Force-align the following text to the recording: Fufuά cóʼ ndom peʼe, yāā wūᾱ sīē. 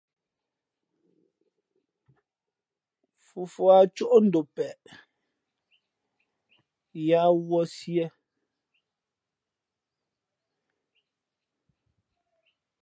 Fufuά 3.25 3.77
cóʼ 3.95 4.13
ndom 4.25 4.47
peʼe, 4.55 4.91
yāā 7.07 7.29
wūᾱ 7.47 7.61
sīē. 7.75 8.05